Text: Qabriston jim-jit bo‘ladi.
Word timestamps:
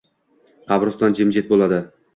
Qabriston 0.71 1.19
jim-jit 1.21 1.55
bo‘ladi. 1.55 1.85